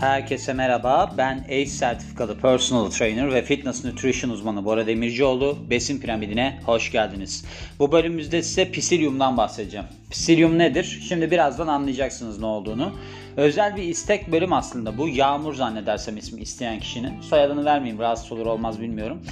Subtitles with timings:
[0.00, 1.14] Herkese merhaba.
[1.18, 5.58] Ben ACE sertifikalı personal trainer ve fitness nutrition uzmanı Bora Demircioğlu.
[5.70, 7.44] Besin piramidine hoş geldiniz.
[7.78, 9.86] Bu bölümümüzde size pisilyumdan bahsedeceğim.
[10.10, 11.04] Pisilyum nedir?
[11.08, 12.92] Şimdi birazdan anlayacaksınız ne olduğunu.
[13.36, 15.08] Özel bir istek bölüm aslında bu.
[15.08, 17.20] Yağmur zannedersem ismi isteyen kişinin.
[17.20, 19.22] Soyadını vermeyeyim rahatsız olur olmaz bilmiyorum.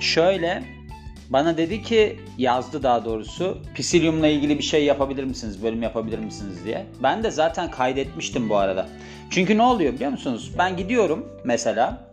[0.00, 0.62] Şöyle
[1.30, 6.64] bana dedi ki yazdı daha doğrusu pisilyumla ilgili bir şey yapabilir misiniz, bölüm yapabilir misiniz
[6.64, 6.86] diye.
[7.02, 8.88] Ben de zaten kaydetmiştim bu arada.
[9.30, 10.52] Çünkü ne oluyor biliyor musunuz?
[10.58, 12.12] Ben gidiyorum mesela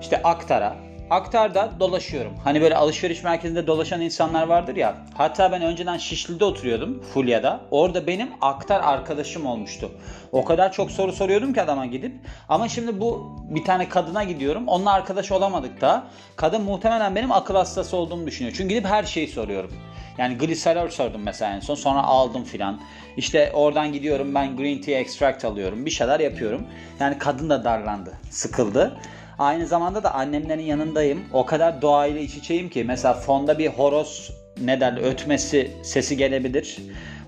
[0.00, 0.76] işte Aktar'a.
[1.10, 2.32] Aktar'da dolaşıyorum.
[2.44, 4.94] Hani böyle alışveriş merkezinde dolaşan insanlar vardır ya.
[5.14, 7.60] Hatta ben önceden Şişli'de oturuyordum Fulya'da.
[7.70, 9.90] Orada benim Aktar arkadaşım olmuştu.
[10.32, 12.12] O kadar çok soru soruyordum ki adama gidip.
[12.48, 14.68] Ama şimdi bu bir tane kadına gidiyorum.
[14.68, 16.06] Onunla arkadaş olamadık da.
[16.36, 18.54] Kadın muhtemelen benim akıl hastası olduğumu düşünüyor.
[18.56, 19.72] Çünkü gidip her şeyi soruyorum.
[20.18, 21.74] Yani gliserol sordum mesela en son.
[21.74, 22.80] Sonra aldım filan.
[23.16, 25.86] İşte oradan gidiyorum ben green tea extract alıyorum.
[25.86, 26.66] Bir şeyler yapıyorum.
[27.00, 28.12] Yani kadın da darlandı.
[28.30, 28.96] Sıkıldı.
[29.38, 31.24] Aynı zamanda da annemlerin yanındayım.
[31.32, 36.78] O kadar doğayla iç içeyim ki mesela fonda bir horoz ne ötmesi sesi gelebilir.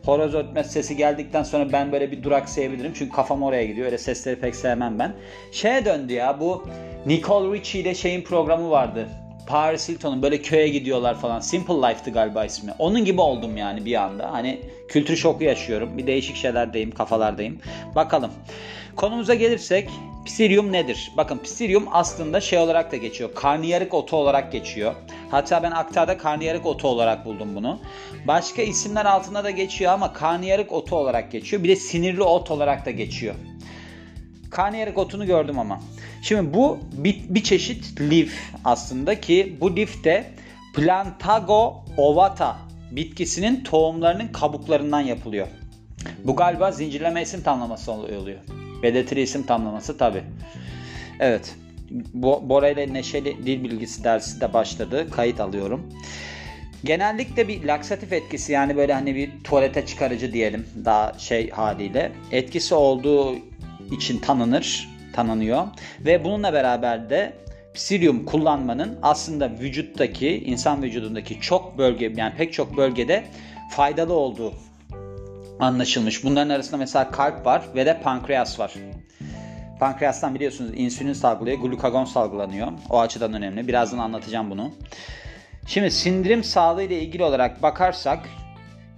[0.05, 2.93] Horoz ötmesi sesi geldikten sonra ben böyle bir duraksayabilirim.
[2.95, 3.87] Çünkü kafam oraya gidiyor.
[3.87, 5.13] Öyle sesleri pek sevmem ben.
[5.53, 6.69] Şeye döndü ya bu
[7.07, 9.09] Nicole Richie ile şeyin programı vardı.
[9.47, 11.41] Paris Hilton'un böyle köye gidiyorlar falan.
[11.41, 12.73] Simple Life'tı galiba ismi.
[12.79, 14.33] Onun gibi oldum yani bir anda.
[14.33, 15.99] Hani kültür şoku yaşıyorum.
[15.99, 17.59] Bir değişik şeylerdeyim, kafalardayım.
[17.95, 18.31] Bakalım.
[18.99, 19.91] Konumuza gelirsek
[20.25, 21.13] Pisilyum nedir?
[21.17, 23.35] Bakın pisilyum aslında şey olarak da geçiyor.
[23.35, 24.95] Karnıyarık otu olarak geçiyor.
[25.31, 27.81] Hatta ben aktarda karnıyarık otu olarak buldum bunu.
[28.27, 31.63] Başka isimler altında da geçiyor ama karnıyarık otu olarak geçiyor.
[31.63, 33.35] Bir de sinirli ot olarak da geçiyor.
[34.51, 35.81] Karnıyarık otunu gördüm ama.
[36.23, 40.31] Şimdi bu bir, bir çeşit lif aslında ki bu lif de
[40.75, 42.57] Plantago ovata
[42.91, 45.47] bitkisinin tohumlarının kabuklarından yapılıyor.
[46.25, 48.39] Bu galiba zincirleme isim tamlaması oluyor.
[48.83, 50.23] Belirtili isim tamlaması tabi.
[51.21, 51.55] Evet.
[52.15, 55.11] Bo Bora ile Neşeli Dil Bilgisi dersi de başladı.
[55.11, 55.93] Kayıt alıyorum.
[56.85, 62.75] Genellikle bir laksatif etkisi yani böyle hani bir tuvalete çıkarıcı diyelim daha şey haliyle etkisi
[62.75, 63.35] olduğu
[63.91, 65.67] için tanınır, tanınıyor
[66.01, 67.33] ve bununla beraber de
[67.75, 73.25] psilyum kullanmanın aslında vücuttaki, insan vücudundaki çok bölge yani pek çok bölgede
[73.71, 74.53] faydalı olduğu
[75.61, 76.25] anlaşılmış.
[76.25, 78.75] Bunların arasında mesela kalp var ve de pankreas var.
[79.81, 82.73] Pankreastan biliyorsunuz insülin salgılıyor, glukagon salgılanıyor.
[82.91, 83.69] O açıdan önemli.
[83.69, 84.71] Birazdan anlatacağım bunu.
[85.67, 88.29] Şimdi sindirim sağlığı ile ilgili olarak bakarsak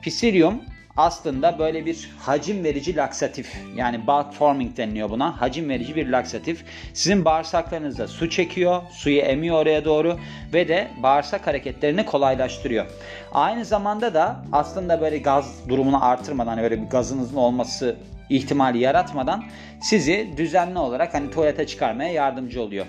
[0.02, 0.62] pisilyum
[0.96, 5.40] aslında böyle bir hacim verici laksatif yani bulk forming deniliyor buna.
[5.40, 6.64] Hacim verici bir laksatif.
[6.94, 10.18] Sizin bağırsaklarınızda su çekiyor, suyu emiyor oraya doğru
[10.52, 12.86] ve de bağırsak hareketlerini kolaylaştırıyor.
[13.32, 17.96] Aynı zamanda da aslında böyle gaz durumunu artırmadan hani böyle bir gazınızın olması
[18.30, 19.44] ihtimali yaratmadan
[19.82, 22.86] sizi düzenli olarak hani tuvalete çıkarmaya yardımcı oluyor.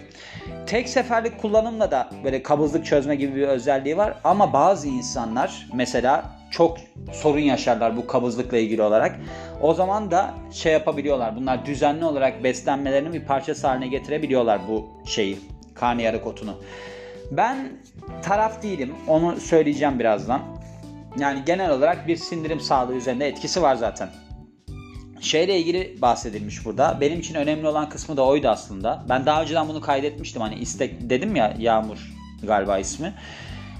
[0.65, 6.40] Tek seferlik kullanımla da böyle kabızlık çözme gibi bir özelliği var ama bazı insanlar mesela
[6.51, 6.77] çok
[7.11, 9.19] sorun yaşarlar bu kabızlıkla ilgili olarak.
[9.61, 11.35] O zaman da şey yapabiliyorlar.
[11.35, 15.39] Bunlar düzenli olarak beslenmelerinin bir parçası haline getirebiliyorlar bu şeyi.
[15.75, 16.55] Karnıyarık otunu.
[17.31, 17.69] Ben
[18.21, 18.93] taraf değilim.
[19.07, 20.41] Onu söyleyeceğim birazdan.
[21.19, 24.09] Yani genel olarak bir sindirim sağlığı üzerinde etkisi var zaten.
[25.21, 26.97] Şeyle ilgili bahsedilmiş burada.
[27.01, 29.05] Benim için önemli olan kısmı da oydu aslında.
[29.09, 30.41] Ben daha önceden bunu kaydetmiştim.
[30.41, 32.13] Hani istek dedim ya Yağmur
[32.43, 33.13] galiba ismi.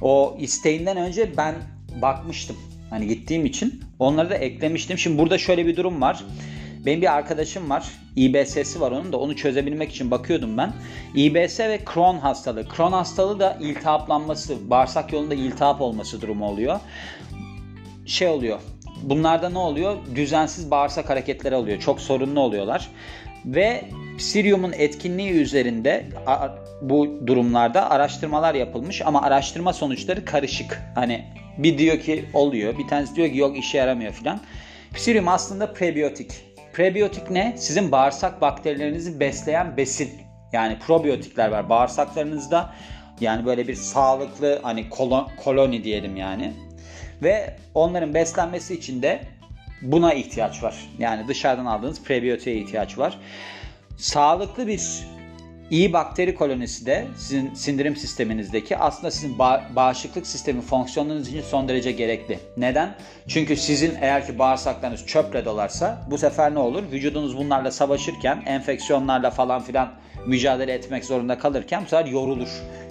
[0.02, 1.56] O isteğinden önce ben
[2.02, 2.56] bakmıştım.
[2.90, 4.98] Hani gittiğim için onları da eklemiştim.
[4.98, 6.24] Şimdi burada şöyle bir durum var.
[6.86, 7.86] Benim bir arkadaşım var.
[8.16, 10.74] İBS'si var onun da onu çözebilmek için bakıyordum ben.
[11.16, 12.66] İBS ve Crohn hastalığı.
[12.78, 16.80] Crohn hastalığı da iltihaplanması, bağırsak yolunda iltihap olması durumu oluyor.
[18.06, 18.60] Şey oluyor.
[19.04, 19.98] Bunlarda ne oluyor?
[20.16, 21.80] Düzensiz bağırsak hareketleri oluyor.
[21.80, 22.88] Çok sorunlu oluyorlar.
[23.46, 23.84] Ve
[24.18, 26.06] psiryumun etkinliği üzerinde
[26.82, 30.82] bu durumlarda araştırmalar yapılmış ama araştırma sonuçları karışık.
[30.96, 31.26] Hani
[31.58, 34.40] bir diyor ki oluyor, bir tanesi diyor ki yok işe yaramıyor filan.
[34.94, 36.32] Psiryum aslında prebiyotik.
[36.74, 37.56] Prebiyotik ne?
[37.58, 40.12] Sizin bağırsak bakterilerinizi besleyen besin.
[40.54, 42.74] Yani probiyotikler var bağırsaklarınızda.
[43.22, 46.54] Yani böyle bir sağlıklı hani kolon, koloni diyelim yani.
[47.24, 49.22] Ve onların beslenmesi için de
[49.82, 50.76] buna ihtiyaç var.
[51.00, 53.20] Yani dışarıdan aldığınız prebiyotiğe ihtiyaç var.
[53.98, 54.82] Sağlıklı bir
[55.70, 61.70] iyi bakteri kolonisi de sizin sindirim sisteminizdeki aslında sizin ba- bağışıklık sistemi fonksiyonlarınız için son
[61.70, 62.40] derece gerekli.
[62.58, 62.96] Neden?
[63.28, 66.84] Çünkü sizin eğer ki bağırsaklarınız çöple dolarsa bu sefer ne olur?
[66.92, 69.94] Vücudunuz bunlarla savaşırken enfeksiyonlarla falan filan
[70.26, 72.50] mücadele etmek zorunda kalırken bu sefer yorulur.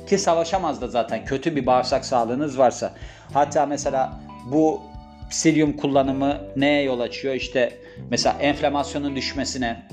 [0.08, 2.92] Ki savaşamaz da zaten kötü bir bağırsak sağlığınız varsa.
[3.32, 4.20] Hatta mesela
[4.52, 4.89] bu
[5.30, 7.34] psilyum kullanımı neye yol açıyor?
[7.34, 7.78] İşte
[8.10, 9.88] mesela enflamasyonun düşmesine,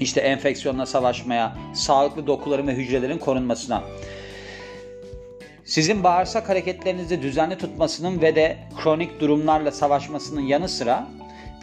[0.00, 3.82] işte enfeksiyonla savaşmaya, sağlıklı dokuların ve hücrelerin korunmasına.
[5.64, 11.08] Sizin bağırsak hareketlerinizi düzenli tutmasının ve de kronik durumlarla savaşmasının yanı sıra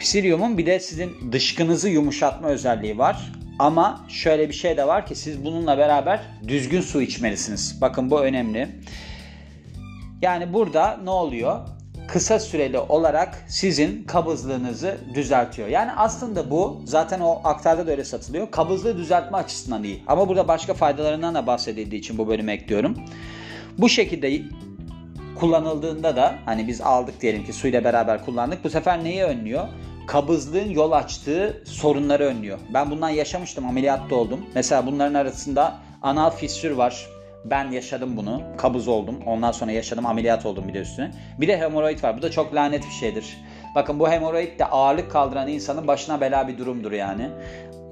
[0.00, 3.32] Psilium'un bir de sizin dışkınızı yumuşatma özelliği var.
[3.58, 7.80] Ama şöyle bir şey de var ki siz bununla beraber düzgün su içmelisiniz.
[7.80, 8.68] Bakın bu önemli.
[10.22, 11.60] Yani burada ne oluyor?
[12.08, 15.68] Kısa süreli olarak sizin kabızlığınızı düzeltiyor.
[15.68, 18.50] Yani aslında bu zaten o aktarda da öyle satılıyor.
[18.50, 20.02] Kabızlığı düzeltme açısından iyi.
[20.06, 22.96] Ama burada başka faydalarından da bahsedildiği için bu bölüme ekliyorum.
[23.78, 24.42] Bu şekilde
[25.40, 28.64] kullanıldığında da hani biz aldık diyelim ki suyla beraber kullandık.
[28.64, 29.68] Bu sefer neyi önlüyor?
[30.08, 32.58] kabızlığın yol açtığı sorunları önlüyor.
[32.74, 34.40] Ben bundan yaşamıştım, ameliyatta oldum.
[34.54, 37.06] Mesela bunların arasında anal fissür var.
[37.44, 38.42] Ben yaşadım bunu.
[38.56, 39.22] Kabız oldum.
[39.26, 40.06] Ondan sonra yaşadım.
[40.06, 41.10] Ameliyat oldum bir de üstüne.
[41.40, 42.18] Bir de hemoroid var.
[42.18, 43.36] Bu da çok lanet bir şeydir.
[43.74, 47.28] Bakın bu hemoroid de ağırlık kaldıran insanın başına bela bir durumdur yani.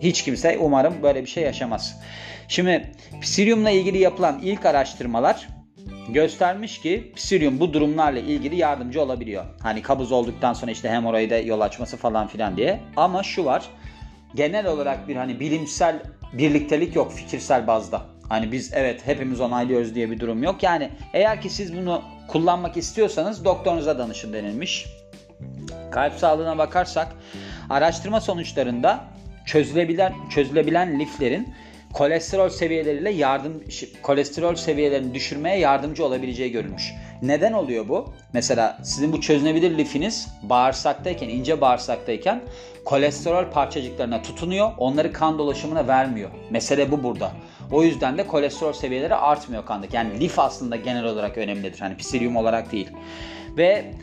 [0.00, 2.00] Hiç kimse umarım böyle bir şey yaşamaz.
[2.48, 5.48] Şimdi psiriumla ilgili yapılan ilk araştırmalar
[6.08, 9.44] göstermiş ki psirium bu durumlarla ilgili yardımcı olabiliyor.
[9.62, 12.80] Hani kabız olduktan sonra işte hemoroide yol açması falan filan diye.
[12.96, 13.68] Ama şu var.
[14.34, 16.02] Genel olarak bir hani bilimsel
[16.32, 18.02] birliktelik yok fikirsel bazda.
[18.28, 20.62] Hani biz evet hepimiz onaylıyoruz diye bir durum yok.
[20.62, 24.86] Yani eğer ki siz bunu kullanmak istiyorsanız doktorunuza danışın denilmiş.
[25.90, 27.08] Kalp sağlığına bakarsak
[27.70, 29.04] araştırma sonuçlarında
[29.46, 31.54] çözülebilen çözülebilen liflerin
[31.92, 33.64] kolesterol seviyeleriyle yardım
[34.02, 36.92] kolesterol seviyelerini düşürmeye yardımcı olabileceği görülmüş.
[37.22, 38.14] Neden oluyor bu?
[38.32, 42.40] Mesela sizin bu çözünebilir lifiniz bağırsaktayken, ince bağırsaktayken
[42.84, 46.30] kolesterol parçacıklarına tutunuyor, onları kan dolaşımına vermiyor.
[46.50, 47.32] Mesele bu burada.
[47.70, 49.96] O yüzden de kolesterol seviyeleri artmıyor kandaki.
[49.96, 51.80] Yani lif aslında genel olarak önemlidir.
[51.80, 52.90] Hani psirium olarak değil.
[53.56, 53.94] Ve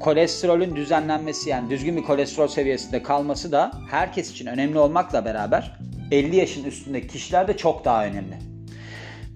[0.00, 5.78] kolesterolün düzenlenmesi yani düzgün bir kolesterol seviyesinde kalması da herkes için önemli olmakla beraber
[6.10, 8.38] 50 yaşın üstündeki kişilerde çok daha önemli.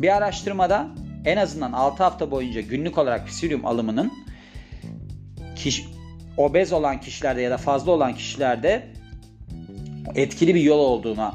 [0.01, 0.89] Bir araştırmada
[1.25, 4.13] en azından 6 hafta boyunca günlük olarak psirium alımının
[5.57, 5.85] kişi,
[6.37, 8.89] obez olan kişilerde ya da fazla olan kişilerde
[10.15, 11.35] etkili bir yol olduğuna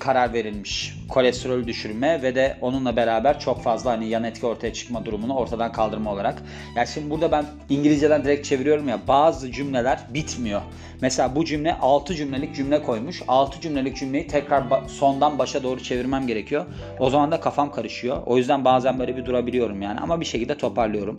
[0.00, 0.94] karar verilmiş.
[1.08, 5.72] Kolesterol düşürme ve de onunla beraber çok fazla hani yan etki ortaya çıkma durumunu ortadan
[5.72, 6.42] kaldırma olarak.
[6.76, 10.60] Yani şimdi burada ben İngilizceden direkt çeviriyorum ya bazı cümleler bitmiyor.
[11.00, 13.22] Mesela bu cümle 6 cümlelik cümle koymuş.
[13.28, 16.66] 6 cümlelik cümleyi tekrar sondan başa doğru çevirmem gerekiyor.
[16.98, 18.22] O zaman da kafam karışıyor.
[18.26, 21.18] O yüzden bazen böyle bir durabiliyorum yani ama bir şekilde toparlıyorum.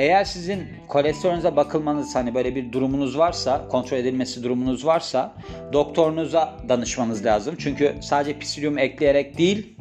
[0.00, 5.32] Eğer sizin kolesterolünüze bakılmanız hani böyle bir durumunuz varsa, kontrol edilmesi durumunuz varsa
[5.72, 7.54] doktorunuza danışmanız lazım.
[7.58, 9.76] Çünkü sadece psilium ekleyerek değil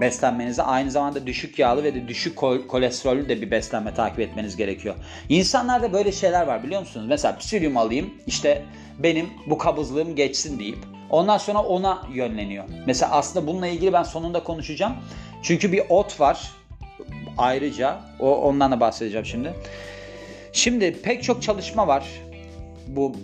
[0.00, 2.36] beslenmenize aynı zamanda düşük yağlı ve de düşük
[2.68, 4.94] kolesterollü de bir beslenme takip etmeniz gerekiyor.
[5.28, 7.06] İnsanlarda böyle şeyler var biliyor musunuz?
[7.08, 8.64] Mesela psilium alayım işte
[8.98, 10.78] benim bu kabızlığım geçsin deyip
[11.10, 12.64] ondan sonra ona yönleniyor.
[12.86, 14.92] Mesela aslında bununla ilgili ben sonunda konuşacağım.
[15.42, 16.57] Çünkü bir ot var
[17.38, 18.00] ayrıca.
[18.20, 19.54] O ondan da bahsedeceğim şimdi.
[20.52, 22.08] Şimdi pek çok çalışma var.
[22.86, 23.16] Bu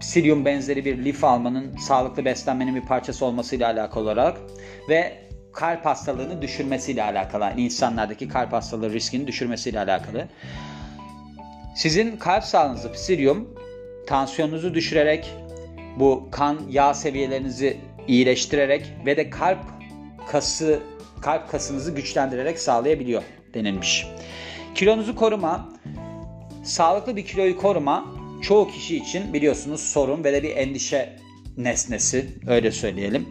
[0.00, 4.40] psilium benzeri bir lif almanın sağlıklı beslenmenin bir parçası olmasıyla alakalı olarak
[4.88, 5.18] ve
[5.52, 7.52] kalp hastalığını düşürmesiyle alakalı.
[7.56, 10.28] İnsanlardaki kalp hastalığı riskini düşürmesiyle alakalı.
[11.76, 13.54] Sizin kalp sağlığınızı psilium
[14.06, 15.34] tansiyonunuzu düşürerek
[15.96, 17.76] bu kan yağ seviyelerinizi
[18.08, 19.58] iyileştirerek ve de kalp
[20.28, 20.80] kası
[21.22, 23.22] kalp kasınızı güçlendirerek sağlayabiliyor
[23.54, 24.06] denilmiş.
[24.74, 25.68] Kilonuzu koruma,
[26.64, 28.06] sağlıklı bir kiloyu koruma
[28.42, 31.16] çoğu kişi için biliyorsunuz sorun ve de bir endişe
[31.56, 33.28] nesnesi öyle söyleyelim.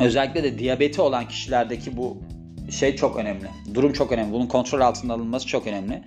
[0.00, 2.18] Özellikle de diyabeti olan kişilerdeki bu
[2.70, 3.46] şey çok önemli.
[3.74, 4.32] Durum çok önemli.
[4.32, 6.02] Bunun kontrol altında alınması çok önemli.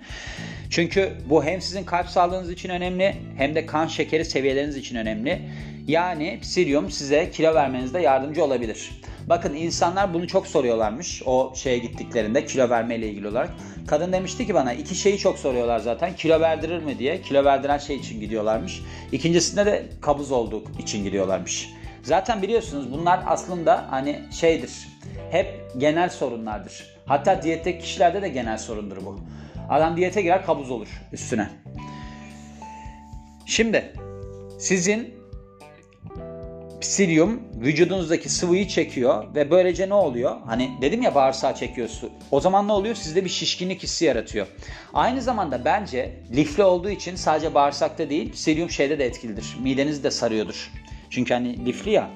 [0.70, 5.42] Çünkü bu hem sizin kalp sağlığınız için önemli hem de kan şekeri seviyeleriniz için önemli.
[5.86, 8.90] Yani psirium size kilo vermenizde yardımcı olabilir.
[9.28, 13.50] Bakın insanlar bunu çok soruyorlarmış o şeye gittiklerinde kilo verme ile ilgili olarak.
[13.86, 16.16] Kadın demişti ki bana iki şeyi çok soruyorlar zaten.
[16.16, 17.22] Kilo verdirir mi diye.
[17.22, 18.82] Kilo verdiren şey için gidiyorlarmış.
[19.12, 21.70] İkincisinde de kabız olduk için gidiyorlarmış.
[22.02, 24.72] Zaten biliyorsunuz bunlar aslında hani şeydir.
[25.30, 25.46] Hep
[25.78, 26.98] genel sorunlardır.
[27.06, 29.20] Hatta diyette kişilerde de genel sorundur bu.
[29.68, 31.50] Adam diyete girer kabız olur üstüne.
[33.46, 33.92] Şimdi
[34.58, 35.17] sizin
[36.80, 40.36] psilium vücudunuzdaki sıvıyı çekiyor ve böylece ne oluyor?
[40.46, 42.10] Hani dedim ya bağırsağı çekiyor su.
[42.30, 42.94] O zaman ne oluyor?
[42.94, 44.46] Sizde bir şişkinlik hissi yaratıyor.
[44.94, 49.56] Aynı zamanda bence lifli olduğu için sadece bağırsakta değil psilium şeyde de etkilidir.
[49.62, 50.72] Midenizi de sarıyordur.
[51.10, 52.10] Çünkü hani lifli ya.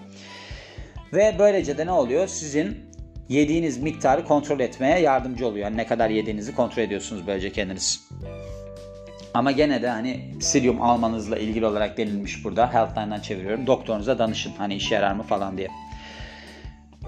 [1.13, 2.27] Ve böylece de ne oluyor?
[2.29, 2.77] Sizin
[3.29, 5.65] yediğiniz miktarı kontrol etmeye yardımcı oluyor.
[5.65, 8.09] Yani ne kadar yediğinizi kontrol ediyorsunuz böylece kendiniz.
[9.35, 12.75] Ama gene de hani psilium almanızla ilgili olarak denilmiş burada.
[12.75, 13.67] Healthline'dan çeviriyorum.
[13.67, 15.69] Doktorunuza danışın hani işe yarar mı falan diye.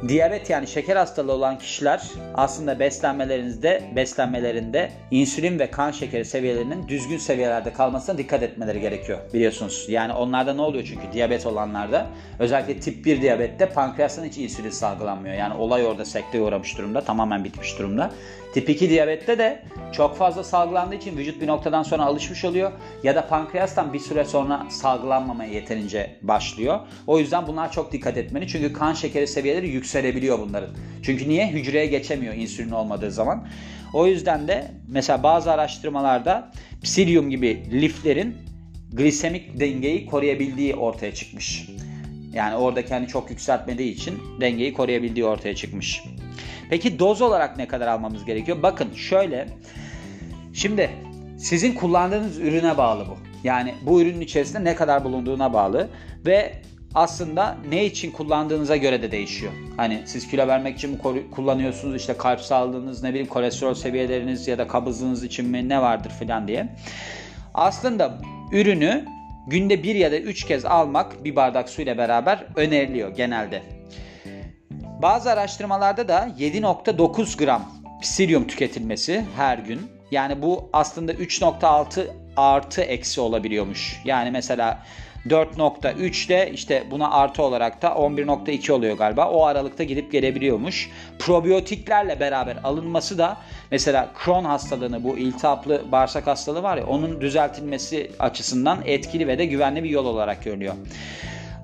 [0.08, 2.02] Diyabet yani şeker hastalığı olan kişiler
[2.34, 9.86] aslında beslenmelerinizde beslenmelerinde insülin ve kan şekeri seviyelerinin düzgün seviyelerde kalmasına dikkat etmeleri gerekiyor biliyorsunuz.
[9.88, 12.06] Yani onlarda ne oluyor çünkü diyabet olanlarda
[12.38, 15.34] özellikle tip 1 diyabette pankreastan hiç insülin salgılanmıyor.
[15.34, 18.10] Yani olay orada sekteye uğramış durumda tamamen bitmiş durumda.
[18.54, 22.72] Tip 2 diyabette de çok fazla salgılandığı için vücut bir noktadan sonra alışmış oluyor
[23.02, 26.80] ya da pankreastan bir süre sonra salgılanmamaya yeterince başlıyor.
[27.06, 30.70] O yüzden bunlar çok dikkat etmeli çünkü kan şekeri seviyeleri yükselebiliyor bunların.
[31.02, 31.48] Çünkü niye?
[31.48, 33.46] Hücreye geçemiyor insülin olmadığı zaman.
[33.92, 38.36] O yüzden de mesela bazı araştırmalarda psilium gibi liflerin
[38.92, 41.68] glisemik dengeyi koruyabildiği ortaya çıkmış.
[42.32, 46.02] Yani orada kendi çok yükseltmediği için dengeyi koruyabildiği ortaya çıkmış.
[46.70, 48.62] Peki doz olarak ne kadar almamız gerekiyor?
[48.62, 49.48] Bakın şöyle.
[50.52, 50.90] Şimdi
[51.38, 53.16] sizin kullandığınız ürüne bağlı bu.
[53.44, 55.88] Yani bu ürünün içerisinde ne kadar bulunduğuna bağlı
[56.26, 56.52] ve
[56.94, 59.52] aslında ne için kullandığınıza göre de değişiyor.
[59.76, 60.98] Hani siz kilo vermek için mi
[61.30, 66.10] kullanıyorsunuz işte kalp sağlığınız ne bileyim kolesterol seviyeleriniz ya da kabızlığınız için mi ne vardır
[66.18, 66.68] filan diye.
[67.54, 68.18] Aslında
[68.52, 69.04] ürünü
[69.46, 73.62] günde bir ya da üç kez almak bir bardak su ile beraber öneriliyor genelde.
[75.02, 77.72] Bazı araştırmalarda da 7.9 gram
[78.02, 79.80] psilium tüketilmesi her gün.
[80.10, 84.00] Yani bu aslında 3.6 artı eksi olabiliyormuş.
[84.04, 84.82] Yani mesela
[85.28, 89.30] 4.3 de işte buna artı olarak da 11.2 oluyor galiba.
[89.30, 90.90] O aralıkta gidip gelebiliyormuş.
[91.18, 93.36] Probiyotiklerle beraber alınması da
[93.70, 99.46] mesela Crohn hastalığını bu iltihaplı bağırsak hastalığı var ya onun düzeltilmesi açısından etkili ve de
[99.46, 100.74] güvenli bir yol olarak görülüyor.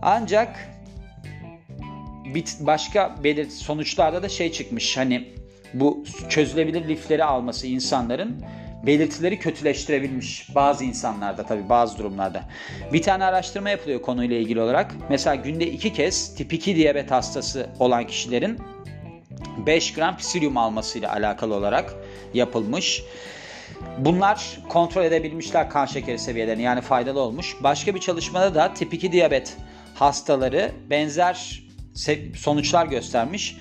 [0.02, 0.68] Ancak
[2.60, 4.96] başka belirti sonuçlarda da şey çıkmış.
[4.96, 5.28] Hani
[5.74, 8.44] bu çözülebilir lifleri alması insanların
[8.86, 12.42] belirtileri kötüleştirebilmiş bazı insanlarda tabi bazı durumlarda.
[12.92, 14.94] Bir tane araştırma yapılıyor konuyla ilgili olarak.
[15.08, 18.58] Mesela günde iki kez tip 2 diyabet hastası olan kişilerin
[19.66, 21.94] 5 gram psilium almasıyla alakalı olarak
[22.34, 23.02] yapılmış.
[23.98, 27.56] Bunlar kontrol edebilmişler kan şekeri seviyelerini yani faydalı olmuş.
[27.60, 29.56] Başka bir çalışmada da tip 2 diyabet
[29.94, 31.62] hastaları benzer
[32.36, 33.56] sonuçlar göstermiş.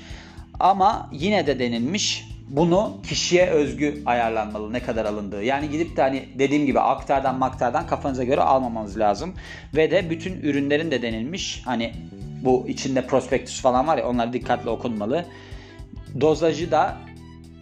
[0.60, 5.44] Ama yine de denilmiş bunu kişiye özgü ayarlanmalı ne kadar alındığı.
[5.44, 9.34] Yani gidip de hani dediğim gibi aktardan maktardan kafanıza göre almamanız lazım.
[9.75, 11.94] Ve de bütün ürünlerin de denilmiş hani
[12.44, 15.25] bu içinde prospektüs falan var ya onlar dikkatli okunmalı.
[16.22, 16.98] Dozajı da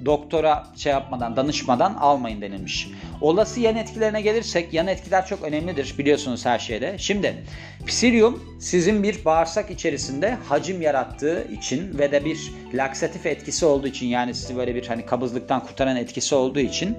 [0.06, 2.90] doktora şey yapmadan, danışmadan almayın denilmiş.
[3.22, 6.96] Olası yan etkilerine gelirsek, yan etkiler çok önemlidir biliyorsunuz her şeyde.
[6.98, 7.44] Şimdi
[7.88, 14.08] psilium sizin bir bağırsak içerisinde hacim yarattığı için ve de bir laksatif etkisi olduğu için
[14.08, 16.98] yani sizi böyle bir hani kabızlıktan kurtaran etkisi olduğu için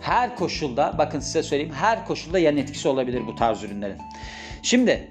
[0.00, 3.98] her koşulda bakın size söyleyeyim her koşulda yan etkisi olabilir bu tarz ürünlerin.
[4.62, 5.08] Şimdi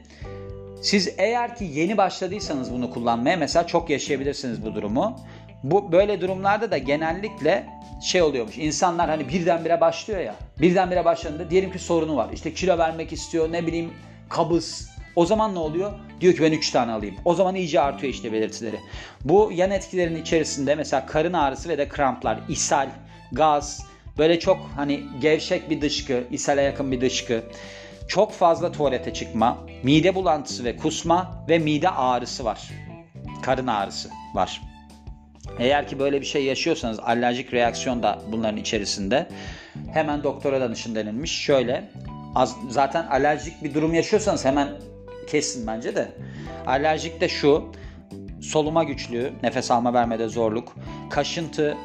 [0.82, 5.20] siz eğer ki yeni başladıysanız bunu kullanmaya mesela çok yaşayabilirsiniz bu durumu.
[5.64, 7.68] Bu böyle durumlarda da genellikle
[8.02, 8.58] şey oluyormuş.
[8.58, 10.36] İnsanlar hani birdenbire başlıyor ya.
[10.62, 12.30] Birdenbire başladığında diyelim ki sorunu var.
[12.34, 13.94] İşte kilo vermek istiyor, ne bileyim
[14.30, 14.90] kabız.
[15.16, 15.92] O zaman ne oluyor?
[16.22, 17.16] Diyor ki ben 3 tane alayım.
[17.26, 18.80] O zaman iyice artıyor işte belirtileri.
[19.26, 22.90] Bu yan etkilerin içerisinde mesela karın ağrısı ve de kramplar, ishal,
[23.32, 23.86] gaz,
[24.18, 27.44] böyle çok hani gevşek bir dışkı, ishale yakın bir dışkı,
[28.08, 32.70] çok fazla tuvalete çıkma, mide bulantısı ve kusma ve mide ağrısı var.
[33.42, 34.62] Karın ağrısı var.
[35.60, 39.27] Eğer ki böyle bir şey yaşıyorsanız alerjik reaksiyon da bunların içerisinde
[39.94, 41.32] hemen doktora danışın denilmiş.
[41.32, 41.84] Şöyle
[42.36, 44.70] az, zaten alerjik bir durum yaşıyorsanız hemen
[45.27, 46.08] kesin bence de.
[46.66, 47.72] Alerjik de şu
[48.42, 50.75] soluma güçlüğü, nefes alma vermede zorluk,
[51.10, 51.77] kaşıntı,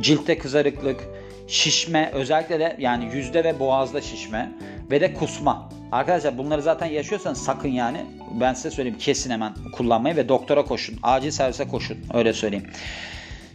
[0.00, 1.04] ciltte kızarıklık,
[1.48, 4.52] şişme özellikle de yani yüzde ve boğazda şişme
[4.90, 5.68] ve de kusma.
[5.92, 8.06] Arkadaşlar bunları zaten yaşıyorsanız sakın yani
[8.40, 10.98] ben size söyleyeyim kesin hemen kullanmayı ve doktora koşun.
[11.02, 12.66] Acil servise koşun öyle söyleyeyim.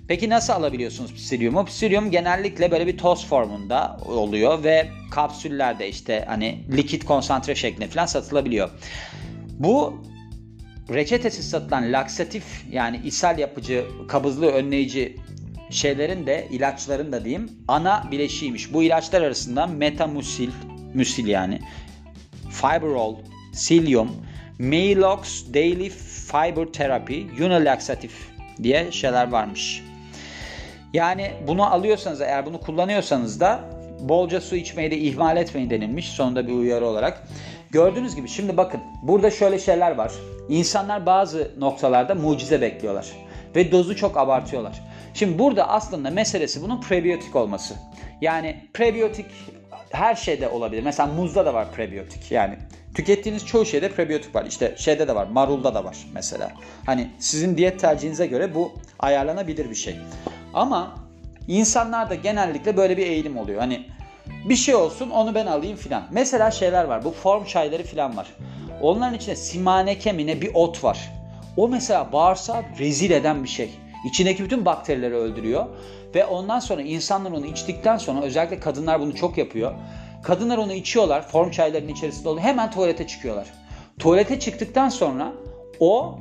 [0.07, 1.65] Peki nasıl alabiliyorsunuz psiliumu?
[1.65, 8.05] Psilium genellikle böyle bir toz formunda oluyor ve kapsüllerde işte hani likit konsantre şeklinde falan
[8.05, 8.69] satılabiliyor.
[9.59, 10.03] Bu
[10.89, 15.17] reçetesiz satılan laksatif yani ishal yapıcı, kabızlığı önleyici
[15.69, 18.73] şeylerin de ilaçların da diyeyim ana bileşiğiymiş.
[18.73, 20.49] Bu ilaçlar arasında metamusil,
[20.93, 21.59] müsil yani,
[22.61, 23.15] fibrol,
[23.53, 24.09] psyllium,
[24.59, 25.89] Maalox Daily
[26.31, 28.11] Fiber Therapy, Unilaxatif
[28.63, 29.83] diye şeyler varmış.
[30.93, 33.59] Yani bunu alıyorsanız eğer bunu kullanıyorsanız da
[33.99, 37.27] bolca su içmeyi de ihmal etmeyin denilmiş sonunda bir uyarı olarak.
[37.71, 40.11] Gördüğünüz gibi şimdi bakın burada şöyle şeyler var.
[40.49, 43.07] İnsanlar bazı noktalarda mucize bekliyorlar
[43.55, 44.81] ve dozu çok abartıyorlar.
[45.13, 47.75] Şimdi burada aslında meselesi bunun prebiyotik olması.
[48.21, 49.25] Yani prebiyotik
[49.91, 50.83] her şeyde olabilir.
[50.83, 52.31] Mesela muzda da var prebiyotik.
[52.31, 52.57] Yani
[52.95, 54.45] tükettiğiniz çoğu şeyde prebiyotik var.
[54.45, 56.51] İşte şeyde de var, marulda da var mesela.
[56.85, 59.95] Hani sizin diyet tercihinize göre bu ayarlanabilir bir şey.
[60.53, 60.95] Ama
[61.47, 63.59] insanlarda genellikle böyle bir eğilim oluyor.
[63.59, 63.85] Hani
[64.49, 66.03] bir şey olsun onu ben alayım filan.
[66.11, 67.05] Mesela şeyler var.
[67.05, 68.27] Bu form çayları filan var.
[68.81, 71.11] Onların içinde simaneke mi bir ot var.
[71.57, 73.69] O mesela bağırsağı rezil eden bir şey.
[74.09, 75.65] İçindeki bütün bakterileri öldürüyor.
[76.15, 79.73] Ve ondan sonra insanlar onu içtikten sonra özellikle kadınlar bunu çok yapıyor.
[80.23, 81.27] Kadınlar onu içiyorlar.
[81.27, 82.45] Form çaylarının içerisinde oluyor.
[82.45, 83.47] Hemen tuvalete çıkıyorlar.
[83.99, 85.33] Tuvalete çıktıktan sonra
[85.79, 86.19] o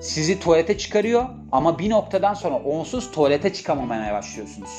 [0.00, 4.70] sizi tuvalete çıkarıyor ama bir noktadan sonra onsuz tuvalete çıkamamaya başlıyorsunuz.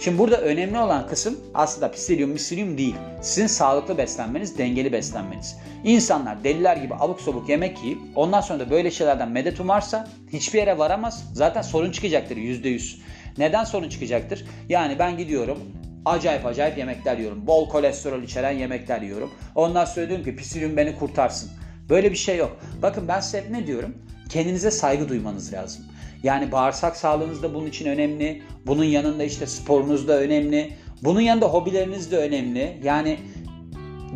[0.00, 2.94] Şimdi burada önemli olan kısım aslında psilium misilium değil.
[3.20, 5.56] Sizin sağlıklı beslenmeniz, dengeli beslenmeniz.
[5.84, 10.58] İnsanlar deliler gibi abuk sabuk yemek yiyip ondan sonra da böyle şeylerden medet umarsa hiçbir
[10.58, 11.24] yere varamaz.
[11.34, 12.96] Zaten sorun çıkacaktır %100.
[13.38, 14.44] Neden sorun çıkacaktır?
[14.68, 15.58] Yani ben gidiyorum
[16.04, 17.46] acayip acayip yemekler yiyorum.
[17.46, 19.30] Bol kolesterol içeren yemekler yiyorum.
[19.54, 21.50] Ondan sonra diyorum ki psilium beni kurtarsın.
[21.90, 22.56] Böyle bir şey yok.
[22.82, 23.94] Bakın ben size hep ne diyorum?
[24.28, 25.84] Kendinize saygı duymanız lazım.
[26.22, 28.42] Yani bağırsak sağlığınız da bunun için önemli.
[28.66, 30.72] Bunun yanında işte sporunuz da önemli.
[31.02, 32.78] Bunun yanında hobileriniz de önemli.
[32.82, 33.18] Yani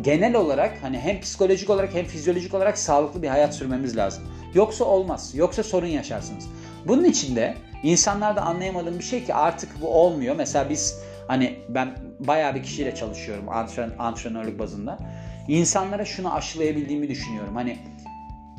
[0.01, 4.23] genel olarak hani hem psikolojik olarak hem fizyolojik olarak sağlıklı bir hayat sürmemiz lazım.
[4.53, 5.31] Yoksa olmaz.
[5.35, 6.47] Yoksa sorun yaşarsınız.
[6.85, 10.35] Bunun için de insanlarda anlayamadığım bir şey ki artık bu olmuyor.
[10.35, 13.49] Mesela biz hani ben bayağı bir kişiyle çalışıyorum
[13.99, 14.97] antrenörlük bazında.
[15.47, 17.55] İnsanlara şunu aşılayabildiğimi düşünüyorum.
[17.55, 17.77] Hani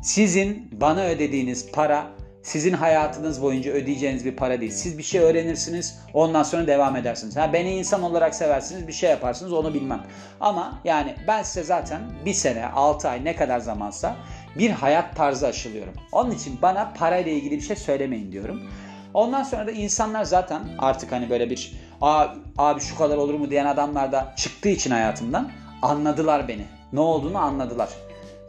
[0.03, 2.07] sizin bana ödediğiniz para
[2.43, 4.71] sizin hayatınız boyunca ödeyeceğiniz bir para değil.
[4.71, 7.37] Siz bir şey öğrenirsiniz, ondan sonra devam edersiniz.
[7.37, 10.03] Ha, beni insan olarak seversiniz, bir şey yaparsınız onu bilmem.
[10.39, 14.15] Ama yani ben size zaten bir sene, altı ay ne kadar zamansa
[14.57, 15.93] bir hayat tarzı aşılıyorum.
[16.11, 18.61] Onun için bana parayla ilgili bir şey söylemeyin diyorum.
[19.13, 21.73] Ondan sonra da insanlar zaten artık hani böyle bir
[22.57, 25.51] abi şu kadar olur mu diyen adamlar da çıktığı için hayatımdan
[25.81, 26.65] anladılar beni.
[26.93, 27.89] Ne olduğunu anladılar.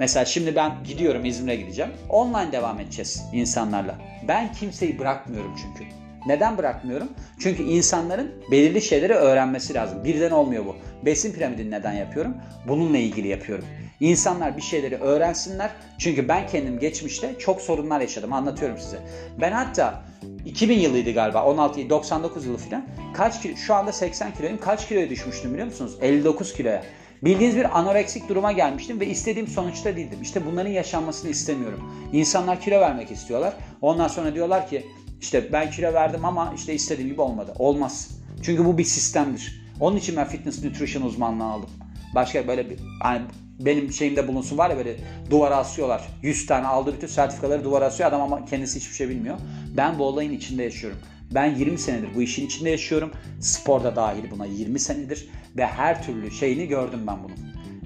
[0.00, 1.90] Mesela şimdi ben gidiyorum İzmir'e gideceğim.
[2.08, 3.94] Online devam edeceğiz insanlarla.
[4.28, 5.84] Ben kimseyi bırakmıyorum çünkü.
[6.26, 7.08] Neden bırakmıyorum?
[7.38, 10.04] Çünkü insanların belirli şeyleri öğrenmesi lazım.
[10.04, 10.76] Birden olmuyor bu.
[11.04, 12.36] Besin piramidini neden yapıyorum?
[12.68, 13.64] Bununla ilgili yapıyorum.
[14.00, 15.70] İnsanlar bir şeyleri öğrensinler.
[15.98, 18.32] Çünkü ben kendim geçmişte çok sorunlar yaşadım.
[18.32, 18.98] Anlatıyorum size.
[19.40, 20.02] Ben hatta
[20.44, 22.86] 2000 yılıydı galiba 16 99 yılı falan.
[23.14, 24.60] Kaç kilo, şu anda 80 kiloyum.
[24.60, 25.98] Kaç kiloya düşmüştüm biliyor musunuz?
[26.00, 26.82] 59 kiloya.
[27.22, 30.18] Bildiğiniz bir anoreksik duruma gelmiştim ve istediğim sonuçta değildim.
[30.22, 31.94] İşte bunların yaşanmasını istemiyorum.
[32.12, 33.54] İnsanlar kilo vermek istiyorlar.
[33.80, 34.86] Ondan sonra diyorlar ki
[35.20, 37.54] işte ben kilo verdim ama işte istediğim gibi olmadı.
[37.58, 38.10] Olmaz.
[38.42, 39.62] Çünkü bu bir sistemdir.
[39.80, 41.70] Onun için ben fitness nutrition uzmanlığı aldım.
[42.14, 43.22] Başka böyle bir hani
[43.60, 44.96] benim şeyimde bulunsun var ya böyle
[45.30, 46.02] duvara asıyorlar.
[46.22, 49.38] 100 tane aldı bütün sertifikaları duvara asıyor adam ama kendisi hiçbir şey bilmiyor.
[49.76, 50.98] Ben bu olayın içinde yaşıyorum.
[51.34, 53.10] Ben 20 senedir bu işin içinde yaşıyorum.
[53.40, 57.36] Sporda dahil buna 20 senedir ve her türlü şeyini gördüm ben bunun.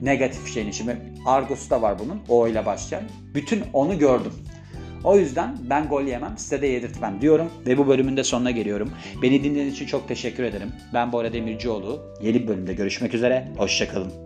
[0.02, 2.20] Negatif şeyini şimdi Argos'u da var bunun.
[2.28, 3.02] O ile başlayan.
[3.34, 4.32] Bütün onu gördüm.
[5.04, 8.92] O yüzden ben gol yemem size de yedirtmem diyorum ve bu bölümün de sonuna geliyorum.
[9.22, 10.72] Beni dinlediğiniz için çok teşekkür ederim.
[10.94, 12.16] Ben Bora Demircioğlu.
[12.22, 13.48] Yeni bir bölümde görüşmek üzere.
[13.56, 14.23] Hoşçakalın.